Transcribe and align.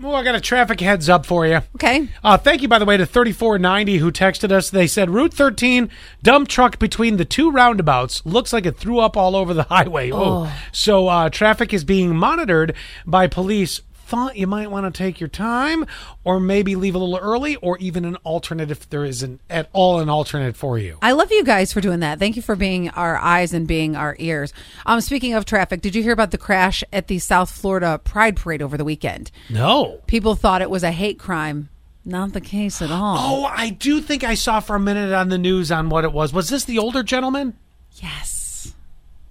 Well, 0.00 0.14
I 0.14 0.22
got 0.22 0.36
a 0.36 0.40
traffic 0.40 0.80
heads 0.80 1.08
up 1.08 1.26
for 1.26 1.44
you. 1.44 1.60
Okay. 1.74 2.08
Uh, 2.22 2.36
thank 2.38 2.62
you, 2.62 2.68
by 2.68 2.78
the 2.78 2.84
way, 2.84 2.96
to 2.96 3.04
3490 3.04 3.98
who 3.98 4.12
texted 4.12 4.52
us. 4.52 4.70
They 4.70 4.86
said 4.86 5.10
Route 5.10 5.34
13 5.34 5.90
dump 6.22 6.48
truck 6.48 6.78
between 6.78 7.16
the 7.16 7.24
two 7.24 7.50
roundabouts 7.50 8.24
looks 8.24 8.52
like 8.52 8.64
it 8.64 8.76
threw 8.76 9.00
up 9.00 9.16
all 9.16 9.34
over 9.34 9.52
the 9.52 9.62
highway. 9.70 10.12
Oh, 10.12 10.52
so 10.70 11.08
uh, 11.08 11.30
traffic 11.30 11.74
is 11.74 11.82
being 11.82 12.14
monitored 12.14 12.74
by 13.06 13.26
police. 13.26 13.80
Thought 14.08 14.38
you 14.38 14.46
might 14.46 14.70
want 14.70 14.86
to 14.86 14.96
take 14.96 15.20
your 15.20 15.28
time, 15.28 15.84
or 16.24 16.40
maybe 16.40 16.76
leave 16.76 16.94
a 16.94 16.98
little 16.98 17.18
early, 17.18 17.56
or 17.56 17.76
even 17.76 18.06
an 18.06 18.16
alternate 18.24 18.70
if 18.70 18.88
there 18.88 19.04
isn't 19.04 19.38
at 19.50 19.68
all 19.74 20.00
an 20.00 20.08
alternate 20.08 20.56
for 20.56 20.78
you. 20.78 20.96
I 21.02 21.12
love 21.12 21.30
you 21.30 21.44
guys 21.44 21.74
for 21.74 21.82
doing 21.82 22.00
that. 22.00 22.18
Thank 22.18 22.34
you 22.34 22.40
for 22.40 22.56
being 22.56 22.88
our 22.88 23.18
eyes 23.18 23.52
and 23.52 23.68
being 23.68 23.96
our 23.96 24.16
ears. 24.18 24.54
Um, 24.86 25.02
speaking 25.02 25.34
of 25.34 25.44
traffic, 25.44 25.82
did 25.82 25.94
you 25.94 26.02
hear 26.02 26.12
about 26.12 26.30
the 26.30 26.38
crash 26.38 26.82
at 26.90 27.08
the 27.08 27.18
South 27.18 27.50
Florida 27.50 28.00
Pride 28.02 28.36
Parade 28.36 28.62
over 28.62 28.78
the 28.78 28.84
weekend? 28.84 29.30
No. 29.50 30.00
People 30.06 30.34
thought 30.34 30.62
it 30.62 30.70
was 30.70 30.82
a 30.82 30.90
hate 30.90 31.18
crime. 31.18 31.68
Not 32.02 32.32
the 32.32 32.40
case 32.40 32.80
at 32.80 32.90
all. 32.90 33.18
Oh, 33.18 33.44
I 33.44 33.68
do 33.68 34.00
think 34.00 34.24
I 34.24 34.36
saw 34.36 34.60
for 34.60 34.76
a 34.76 34.80
minute 34.80 35.12
on 35.12 35.28
the 35.28 35.36
news 35.36 35.70
on 35.70 35.90
what 35.90 36.04
it 36.04 36.14
was. 36.14 36.32
Was 36.32 36.48
this 36.48 36.64
the 36.64 36.78
older 36.78 37.02
gentleman? 37.02 37.58
Yes. 37.96 38.72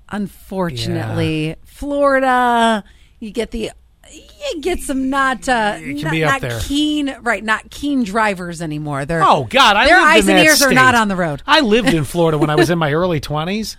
Unfortunately, 0.10 1.56
Florida, 1.66 2.84
you 3.20 3.32
get 3.32 3.50
the 3.50 3.72
get 4.62 4.80
some 4.80 5.10
not 5.10 5.48
uh 5.50 5.76
It 5.80 5.96
can 5.96 6.02
not, 6.04 6.12
be 6.12 6.24
up 6.24 6.32
not 6.34 6.42
there. 6.42 6.60
keen 6.62 7.16
right, 7.22 7.44
not 7.44 7.70
keen 7.70 8.04
drivers 8.04 8.62
anymore. 8.62 9.06
They're 9.06 9.24
Oh 9.24 9.46
God, 9.50 9.76
I 9.76 9.86
their 9.88 9.98
lived 9.98 10.08
eyes 10.08 10.24
in 10.26 10.30
and 10.32 10.40
that 10.40 10.46
ears 10.46 10.62
are 10.62 10.66
state. 10.66 10.76
not 10.76 10.96
on 10.96 11.08
the 11.08 11.16
road. 11.16 11.42
I 11.46 11.60
lived 11.62 11.90
in 11.94 12.04
Florida 12.04 12.38
when 12.38 12.50
I 12.50 12.56
was 12.56 12.70
in 12.70 12.78
my 12.78 12.94
early 13.02 13.20
20s, 13.22 13.76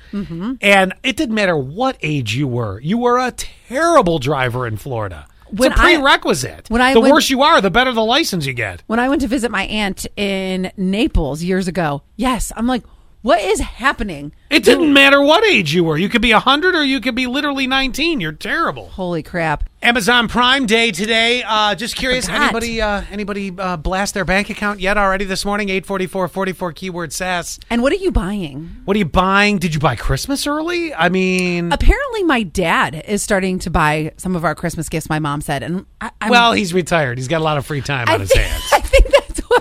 and 0.60 0.94
it 1.02 1.16
didn't 1.16 1.34
matter 1.34 1.56
what 1.56 1.96
age 2.02 2.34
you 2.34 2.46
were. 2.48 2.80
You 2.80 2.98
were 2.98 3.18
a 3.18 3.32
terrible 3.32 4.18
driver 4.18 4.66
in 4.66 4.76
Florida. 4.76 5.26
It's 5.50 5.58
When 5.58 5.72
a 5.72 5.76
I- 5.78 5.94
prerequisite. 5.96 6.68
when 6.68 6.80
I 6.82 6.92
the 6.92 7.00
went- 7.00 7.14
worse 7.14 7.30
you 7.30 7.42
are, 7.42 7.60
the 7.60 7.70
better 7.70 7.92
the 7.92 8.04
license 8.04 8.44
you 8.46 8.52
get. 8.52 8.82
When 8.86 9.00
I 9.00 9.08
went 9.08 9.22
to 9.22 9.28
visit 9.28 9.50
my 9.50 9.62
aunt 9.64 10.06
in 10.16 10.70
Naples 10.76 11.42
years 11.42 11.68
ago, 11.68 12.02
yes, 12.16 12.52
I'm 12.54 12.66
like, 12.66 12.82
what 13.22 13.40
is 13.40 13.60
happening? 13.60 14.32
It 14.50 14.64
didn't 14.64 14.92
matter 14.92 15.20
what 15.20 15.44
age 15.44 15.74
you 15.74 15.84
were. 15.84 15.98
You 15.98 16.08
could 16.08 16.22
be 16.22 16.32
100 16.32 16.74
or 16.74 16.82
you 16.84 17.00
could 17.00 17.14
be 17.14 17.26
literally 17.26 17.66
19. 17.66 18.20
You're 18.20 18.32
terrible. 18.32 18.88
Holy 18.88 19.22
crap. 19.22 19.64
Amazon 19.82 20.26
Prime 20.26 20.66
Day 20.66 20.90
today. 20.90 21.44
Uh, 21.46 21.74
just 21.74 21.94
curious, 21.94 22.24
Forgot. 22.26 22.42
anybody 22.42 22.80
uh, 22.82 23.02
anybody 23.12 23.52
uh, 23.56 23.76
blast 23.76 24.12
their 24.14 24.24
bank 24.24 24.50
account 24.50 24.80
yet 24.80 24.98
already 24.98 25.24
this 25.24 25.44
morning? 25.44 25.68
844-44 25.68 26.74
keyword 26.74 27.12
sass. 27.12 27.60
And 27.70 27.80
what 27.82 27.92
are 27.92 27.96
you 27.96 28.10
buying? 28.10 28.76
What 28.86 28.96
are 28.96 28.98
you 28.98 29.04
buying? 29.04 29.58
Did 29.58 29.74
you 29.74 29.80
buy 29.80 29.94
Christmas 29.94 30.46
early? 30.48 30.92
I 30.94 31.08
mean, 31.10 31.70
Apparently, 31.70 32.24
my 32.24 32.42
dad 32.42 33.04
is 33.06 33.22
starting 33.22 33.60
to 33.60 33.70
buy 33.70 34.12
some 34.16 34.34
of 34.34 34.44
our 34.44 34.54
Christmas 34.56 34.88
gifts. 34.88 35.08
My 35.08 35.20
mom 35.20 35.42
said, 35.42 35.62
and 35.62 35.86
I, 36.00 36.10
well, 36.28 36.52
he's 36.52 36.74
retired. 36.74 37.18
He's 37.18 37.28
got 37.28 37.40
a 37.40 37.44
lot 37.44 37.56
of 37.58 37.64
free 37.66 37.80
time 37.82 38.06
I 38.08 38.14
on 38.14 38.20
his 38.20 38.32
think, 38.32 38.46
hands. 38.46 38.64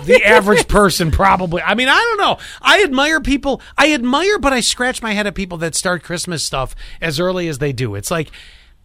the 0.08 0.24
average 0.24 0.66
person 0.68 1.10
probably. 1.10 1.62
I 1.62 1.74
mean, 1.74 1.88
I 1.88 1.94
don't 1.96 2.18
know. 2.18 2.38
I 2.60 2.82
admire 2.82 3.20
people. 3.20 3.62
I 3.76 3.92
admire, 3.94 4.38
but 4.38 4.52
I 4.52 4.60
scratch 4.60 5.02
my 5.02 5.12
head 5.12 5.26
at 5.26 5.34
people 5.34 5.58
that 5.58 5.74
start 5.74 6.02
Christmas 6.02 6.42
stuff 6.42 6.74
as 7.00 7.20
early 7.20 7.48
as 7.48 7.58
they 7.58 7.72
do. 7.72 7.94
It's 7.94 8.10
like 8.10 8.30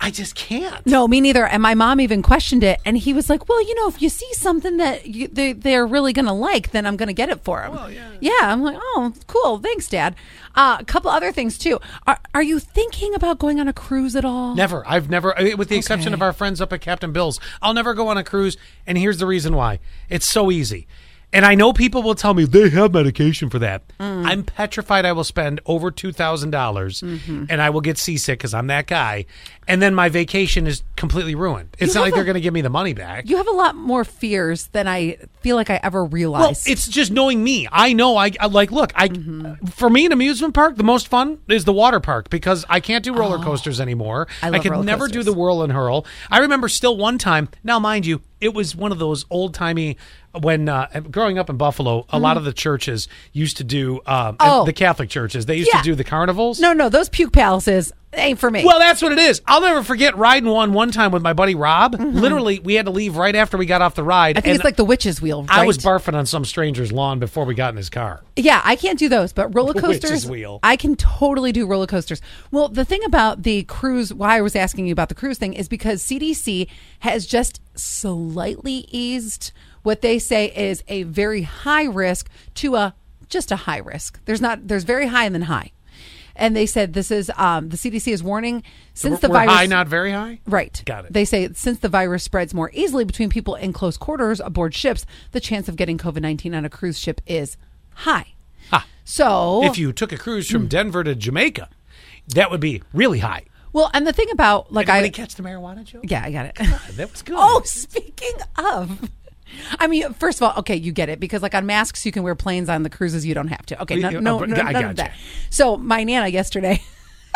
I 0.01 0.11
just 0.11 0.35
can't. 0.35 0.85
No, 0.85 1.07
me 1.07 1.21
neither. 1.21 1.45
And 1.47 1.63
my 1.63 1.75
mom 1.75 2.01
even 2.01 2.21
questioned 2.21 2.61
it, 2.61 2.81
and 2.83 2.97
he 2.97 3.13
was 3.13 3.29
like, 3.29 3.47
"Well, 3.47 3.61
you 3.65 3.73
know, 3.75 3.87
if 3.87 4.01
you 4.01 4.09
see 4.09 4.27
something 4.33 4.75
that 4.77 5.05
you, 5.07 5.29
they 5.29 5.53
they're 5.53 5.87
really 5.87 6.11
gonna 6.11 6.33
like, 6.33 6.71
then 6.71 6.85
I'm 6.85 6.97
gonna 6.97 7.13
get 7.13 7.29
it 7.29 7.41
for 7.43 7.61
them." 7.61 7.93
yeah. 7.93 8.09
yeah, 8.19 8.51
I'm 8.51 8.63
like, 8.63 8.75
"Oh, 8.81 9.13
cool, 9.27 9.59
thanks, 9.59 9.87
Dad." 9.87 10.15
Uh, 10.55 10.77
a 10.79 10.83
couple 10.83 11.09
other 11.09 11.31
things 11.31 11.57
too. 11.57 11.79
Are 12.05 12.19
are 12.33 12.43
you 12.43 12.59
thinking 12.59 13.15
about 13.15 13.39
going 13.39 13.61
on 13.61 13.69
a 13.69 13.73
cruise 13.73 14.15
at 14.17 14.25
all? 14.25 14.55
Never. 14.55 14.83
I've 14.85 15.09
never, 15.09 15.33
with 15.57 15.69
the 15.69 15.77
exception 15.77 16.09
Okay. 16.09 16.15
of 16.15 16.21
our 16.21 16.33
friends 16.33 16.59
up 16.59 16.73
at 16.73 16.81
Captain 16.81 17.13
Bill's, 17.13 17.39
I'll 17.61 17.73
never 17.73 17.93
go 17.93 18.09
on 18.09 18.17
a 18.17 18.23
cruise. 18.25 18.57
And 18.85 18.97
here's 18.97 19.19
the 19.19 19.25
reason 19.25 19.55
why 19.55 19.79
it's 20.09 20.27
so 20.27 20.51
easy. 20.51 20.85
And 21.33 21.45
I 21.45 21.55
know 21.55 21.73
people 21.73 22.03
will 22.03 22.15
tell 22.15 22.33
me 22.33 22.45
they 22.45 22.69
have 22.69 22.93
medication 22.93 23.49
for 23.49 23.59
that. 23.59 23.81
Mm. 23.99 24.25
I'm 24.27 24.43
petrified 24.43 25.03
I 25.05 25.11
will 25.13 25.23
spend 25.23 25.59
over 25.65 25.91
$2,000 25.91 26.13
Mm-hmm. 26.53 27.45
and 27.49 27.61
I 27.61 27.69
will 27.71 27.81
get 27.81 27.97
seasick 27.97 28.39
because 28.39 28.53
I'm 28.53 28.67
that 28.67 28.87
guy. 28.87 29.25
And 29.67 29.81
then 29.81 29.95
my 29.95 30.09
vacation 30.09 30.67
is 30.67 30.83
completely 30.97 31.35
ruined. 31.35 31.75
It's 31.79 31.93
You 31.93 31.99
not 31.99 32.01
like 32.01 32.11
have 32.11 32.17
they're 32.17 32.23
going 32.25 32.33
to 32.35 32.41
give 32.41 32.53
me 32.53 32.61
the 32.61 32.69
money 32.69 32.93
back. 32.93 33.29
You 33.29 33.37
have 33.37 33.47
a 33.47 33.51
lot 33.51 33.75
more 33.75 34.03
fears 34.03 34.67
than 34.67 34.87
I 34.87 35.17
feel 35.41 35.55
like 35.55 35.69
I 35.69 35.79
ever 35.81 36.03
Well, 36.03 36.11
realized. 36.11 36.67
it's 36.67 36.87
just 36.87 37.11
knowing 37.11 37.43
me. 37.43 37.67
I 37.71 37.93
know. 37.93 38.17
I, 38.17 38.31
I 38.39 38.47
like. 38.47 38.71
Look, 38.71 38.91
I 38.95 39.07
Mm-hmm. 39.07 39.65
for 39.67 39.89
me 39.89 40.05
an 40.05 40.11
amusement 40.11 40.53
park, 40.53 40.75
the 40.75 40.83
most 40.83 41.07
fun 41.07 41.39
is 41.47 41.65
the 41.65 41.73
water 41.73 41.99
park 41.99 42.29
because 42.29 42.65
I 42.69 42.79
can't 42.79 43.03
do 43.03 43.13
roller 43.15 43.37
coasters 43.39 43.79
anymore. 43.79 44.27
Oh. 44.43 44.47
I 44.47 44.49
love 44.49 44.63
could 44.63 44.85
never 44.85 45.07
do 45.07 45.23
the 45.23 45.33
whirl 45.33 45.61
and 45.63 45.71
hurl. 45.71 46.05
I 46.29 46.39
remember 46.39 46.67
still 46.67 46.97
one 46.97 47.17
time. 47.17 47.47
Now, 47.63 47.79
mind 47.79 48.05
you, 48.05 48.21
it 48.43 48.53
was 48.53 48.75
one 48.75 48.91
of 48.91 48.99
those 48.99 49.25
old 49.29 49.53
timey. 49.53 49.97
When 50.39 50.67
uh, 50.67 50.87
growing 51.11 51.37
up 51.37 51.49
in 51.49 51.57
Buffalo, 51.57 52.05
a 52.09 52.17
lot 52.19 52.37
of 52.37 52.43
the 52.43 52.53
churches 52.53 53.07
used 53.31 53.57
to 53.57 53.63
do 53.63 54.01
Mm-hmm. 54.05 54.35
Oh. 54.39 54.65
the 54.65 54.73
Catholic 54.73 55.09
churches. 55.09 55.45
They 55.45 55.57
used 55.57 55.69
Yeah. 55.73 55.79
to 55.81 55.83
do 55.83 55.95
the 55.95 56.03
carnivals. 56.03 56.59
no, 56.59 56.73
no, 56.73 56.89
those 56.89 57.07
puke 57.09 57.31
palaces 57.33 57.93
ain't 58.17 58.39
for 58.39 58.49
me. 58.49 58.63
Well, 58.65 58.79
that's 58.79 59.01
what 59.01 59.11
it 59.11 59.19
is. 59.19 59.41
I'll 59.47 59.61
never 59.61 59.83
forget 59.83 60.17
riding 60.17 60.49
one 60.49 60.73
one 60.73 60.91
time 60.91 61.11
with 61.11 61.21
my 61.21 61.33
buddy 61.33 61.55
Rob. 61.55 61.95
Literally, 61.99 62.59
we 62.59 62.75
had 62.75 62.85
to 62.85 62.91
leave 62.91 63.17
right 63.17 63.35
after 63.35 63.57
we 63.57 63.65
got 63.65 63.81
off 63.81 63.95
the 63.95 64.03
ride. 64.03 64.35
Mm-hmm. 64.35 64.37
I 64.37 64.41
think 64.41 64.55
it's 64.55 64.63
like 64.63 64.75
the 64.75 64.85
witch's 64.85 65.21
wheel. 65.21 65.45
I 65.49 65.65
was 65.65 65.77
barfing 65.77 66.13
on 66.13 66.25
some 66.25 66.45
stranger's 66.45 66.91
lawn 66.91 67.19
before 67.19 67.45
we 67.45 67.55
got 67.55 67.71
in 67.73 67.77
his 67.77 67.89
car. 67.89 68.23
Yeah, 68.35 68.61
I 68.63 68.75
can't 68.75 68.99
do 68.99 69.09
those, 69.09 69.33
but 69.33 69.47
roller 69.55 69.73
coasters, 69.73 70.25
wheel. 70.25 70.59
I 70.63 70.75
can 70.75 70.95
totally 70.95 71.51
do 71.51 71.65
roller 71.65 71.87
coasters. 71.87 72.21
Well, 72.51 72.69
the 72.69 72.85
thing 72.85 73.03
about 73.03 73.43
the 73.43 73.63
cruise, 73.63 74.13
why 74.13 74.37
I 74.37 74.41
was 74.41 74.55
asking 74.55 74.87
you 74.87 74.93
about 74.93 75.09
the 75.09 75.15
cruise 75.15 75.37
thing, 75.37 75.53
is 75.53 75.67
because 75.67 76.03
CDC 76.03 76.67
has 76.99 77.25
just 77.25 77.61
slightly 77.75 78.85
eased 78.89 79.51
what 79.83 80.01
they 80.01 80.17
say 80.17 80.47
is 80.55 80.83
a 80.87 81.03
very 81.03 81.43
high 81.43 81.83
risk 81.83 82.29
to 82.55 82.75
a 82.75 82.95
just 83.29 83.51
a 83.51 83.55
high 83.55 83.77
risk. 83.77 84.19
There's 84.25 84.41
not 84.41 84.67
there's 84.67 84.83
very 84.83 85.07
high 85.07 85.25
and 85.25 85.35
then 85.35 85.43
high, 85.43 85.71
and 86.35 86.55
they 86.55 86.65
said 86.65 86.93
this 86.93 87.11
is 87.11 87.31
um, 87.37 87.69
the 87.69 87.77
CDC 87.77 88.11
is 88.11 88.23
warning 88.23 88.63
since 88.93 89.19
the 89.19 89.29
We're 89.29 89.35
virus 89.35 89.51
high, 89.53 89.65
not 89.65 89.87
very 89.87 90.11
high. 90.11 90.39
Right. 90.45 90.81
Got 90.85 91.05
it. 91.05 91.13
They 91.13 91.25
say 91.25 91.49
since 91.53 91.79
the 91.79 91.89
virus 91.89 92.23
spreads 92.23 92.53
more 92.53 92.71
easily 92.73 93.03
between 93.05 93.29
people 93.29 93.55
in 93.55 93.73
close 93.73 93.97
quarters 93.97 94.39
aboard 94.39 94.73
ships, 94.73 95.05
the 95.31 95.39
chance 95.39 95.67
of 95.69 95.75
getting 95.75 95.97
COVID 95.97 96.21
19 96.21 96.53
on 96.55 96.65
a 96.65 96.69
cruise 96.69 96.97
ship 96.99 97.21
is 97.27 97.57
high. 97.93 98.27
So, 99.05 99.65
If 99.65 99.77
you 99.77 99.91
took 99.91 100.13
a 100.13 100.17
cruise 100.17 100.49
from 100.49 100.67
Denver 100.69 101.03
to 101.03 101.13
Jamaica, 101.13 101.67
that 102.29 102.49
would 102.49 102.61
be 102.61 102.81
really 102.93 103.19
high. 103.19 103.43
well, 103.73 103.91
and 103.93 104.07
the 104.07 104.13
thing 104.13 104.29
about 104.31 104.71
like 104.71 104.87
Anybody 104.87 105.07
I, 105.09 105.11
catch 105.11 105.35
the 105.35 105.43
marijuana 105.43 105.83
joke? 105.83 106.03
yeah, 106.05 106.23
I 106.23 106.31
got 106.31 106.45
it. 106.45 106.55
That 106.95 107.11
was 107.11 107.21
good. 107.21 107.35
oh, 107.37 107.61
speaking 107.65 108.31
of, 108.57 109.09
I 109.79 109.87
mean, 109.87 110.13
first 110.13 110.39
of 110.39 110.43
all, 110.43 110.59
okay, 110.59 110.75
you 110.75 110.91
get 110.91 111.09
it 111.09 111.19
because 111.19 111.41
like 111.41 111.55
on 111.55 111.65
masks 111.65 112.05
you 112.05 112.11
can 112.11 112.23
wear 112.23 112.35
planes 112.35 112.69
on 112.69 112.83
the 112.83 112.89
cruises 112.89 113.25
you 113.25 113.33
don't 113.33 113.47
have 113.47 113.65
to. 113.67 113.81
Okay, 113.81 113.95
no, 113.95 114.09
no, 114.19 114.43
uh, 114.43 114.45
no 114.45 114.55
I 114.55 114.71
none 114.71 114.85
of 114.85 114.95
that. 114.97 115.13
So 115.49 115.77
my 115.77 116.03
nana 116.03 116.27
yesterday, 116.27 116.81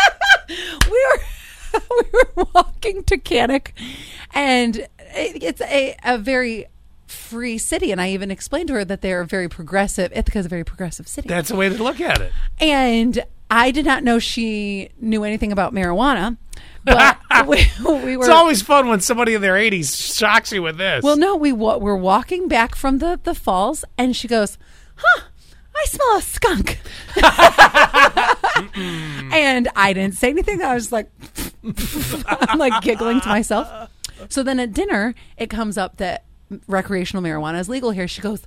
we 0.49 0.55
were 0.89 1.79
we 1.89 2.19
were 2.35 2.45
walking 2.53 3.03
to 3.05 3.17
Taughannock, 3.17 3.71
and 4.33 4.77
it, 4.77 5.43
it's 5.43 5.61
a 5.61 5.95
a 6.03 6.17
very 6.17 6.65
free 7.07 7.57
city, 7.57 7.91
and 7.91 8.01
I 8.01 8.09
even 8.09 8.31
explained 8.31 8.67
to 8.67 8.73
her 8.75 8.85
that 8.85 9.01
they're 9.01 9.23
very 9.23 9.49
progressive. 9.49 10.11
Ithaca's 10.13 10.45
a 10.45 10.49
very 10.49 10.63
progressive 10.63 11.07
city. 11.07 11.27
That's 11.27 11.49
the 11.49 11.55
way 11.55 11.69
to 11.69 11.83
look 11.83 12.01
at 12.01 12.21
it. 12.21 12.31
And 12.59 13.23
I 13.49 13.71
did 13.71 13.85
not 13.85 14.03
know 14.03 14.19
she 14.19 14.89
knew 14.99 15.23
anything 15.23 15.51
about 15.51 15.73
marijuana, 15.73 16.37
but 16.87 17.17
we, 17.47 17.65
we 17.85 18.17
were. 18.17 18.23
It's 18.23 18.29
always 18.33 18.61
fun 18.61 18.87
when 18.87 19.01
somebody 19.01 19.35
in 19.35 19.41
their 19.41 19.55
80s 19.55 20.17
shocks 20.17 20.51
you 20.51 20.63
with 20.63 20.77
this. 20.77 21.03
well, 21.03 21.17
no, 21.17 21.35
we 21.35 21.51
wa- 21.51 21.77
we're 21.77 21.95
walking 21.95 22.47
back 22.47 22.75
from 22.75 22.97
the 22.97 23.19
the 23.23 23.35
falls, 23.35 23.85
and 23.97 24.15
she 24.15 24.27
goes, 24.27 24.57
"Huh." 24.95 25.23
I 25.79 25.85
smell 25.85 26.17
a 26.17 26.21
skunk. 26.23 26.79
and 29.31 29.67
I 29.75 29.93
didn't 29.93 30.15
say 30.15 30.29
anything. 30.29 30.59
I 30.61 30.73
was 30.73 30.91
like, 30.91 31.09
I'm 32.25 32.57
like 32.57 32.81
giggling 32.81 33.21
to 33.21 33.27
myself. 33.27 33.91
So 34.29 34.41
then 34.41 34.59
at 34.59 34.73
dinner, 34.73 35.13
it 35.37 35.49
comes 35.51 35.77
up 35.77 35.97
that 35.97 36.23
recreational 36.67 37.21
marijuana 37.23 37.59
is 37.59 37.69
legal 37.69 37.91
here. 37.91 38.07
She 38.07 38.21
goes, 38.21 38.41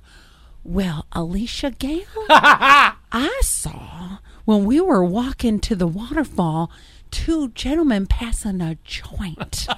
Well, 0.65 1.05
Alicia 1.13 1.71
Gale, 1.71 2.03
I 2.29 3.39
saw 3.41 4.17
when 4.45 4.65
we 4.65 4.81
were 4.81 5.03
walking 5.03 5.59
to 5.61 5.75
the 5.75 5.87
waterfall 5.87 6.69
two 7.11 7.49
gentlemen 7.49 8.07
passing 8.07 8.61
a 8.61 8.77
joint. 8.83 9.67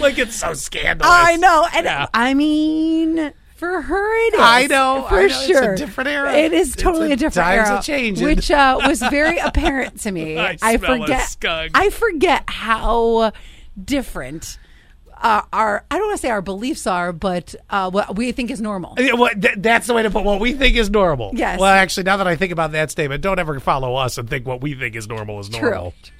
like 0.00 0.18
it's 0.18 0.34
so 0.36 0.54
scandalous. 0.54 1.12
I 1.12 1.36
know. 1.36 1.66
And 1.74 1.84
Yeah. 1.84 2.06
I 2.12 2.34
mean, 2.34 3.32
for 3.56 3.82
her, 3.82 4.26
it 4.28 4.34
is. 4.34 4.40
I 4.40 4.66
know, 4.66 5.04
For 5.08 5.16
I 5.18 5.20
know. 5.20 5.26
It's 5.26 5.44
a 5.44 5.46
sure. 5.46 5.74
different 5.76 6.08
era. 6.08 6.34
It 6.34 6.52
is 6.52 6.74
totally 6.74 7.10
a- 7.10 7.14
a, 7.14 7.16
different 7.16 7.46
times 7.46 7.68
era. 7.68 7.78
are 7.78 7.82
changing. 7.82 8.24
Which 8.24 8.50
uh, 8.50 8.78
was 8.86 9.00
very 9.00 9.38
apparent 9.44 10.00
to 10.00 10.10
me. 10.10 10.38
I 10.38 10.56
a 10.62 10.78
forget. 10.78 11.36
I 11.74 11.90
forget 11.90 12.44
how 12.48 13.32
different. 13.82 14.58
Uh, 15.20 15.42
our 15.52 15.84
I 15.90 15.98
don't 15.98 16.08
want 16.08 16.16
to 16.18 16.22
say 16.22 16.30
our 16.30 16.40
beliefs 16.42 16.86
are, 16.86 17.12
but 17.12 17.54
uh, 17.68 17.90
what 17.90 18.16
we 18.16 18.32
think 18.32 18.50
is 18.50 18.60
normal. 18.60 18.94
Yeah, 18.98 19.12
well, 19.14 19.30
th- 19.38 19.56
that's 19.58 19.86
the 19.86 19.94
way 19.94 20.02
to 20.02 20.10
put 20.10 20.24
what 20.24 20.40
we 20.40 20.54
think 20.54 20.76
is 20.76 20.88
normal. 20.88 21.32
Yes. 21.34 21.60
Well, 21.60 21.70
actually, 21.70 22.04
now 22.04 22.16
that 22.16 22.26
I 22.26 22.36
think 22.36 22.52
about 22.52 22.72
that 22.72 22.90
statement, 22.90 23.22
don't 23.22 23.38
ever 23.38 23.60
follow 23.60 23.94
us 23.96 24.16
and 24.16 24.28
think 24.28 24.46
what 24.46 24.62
we 24.62 24.74
think 24.74 24.96
is 24.96 25.08
normal 25.08 25.38
is 25.40 25.50
normal. 25.50 25.92
True. 26.02 26.10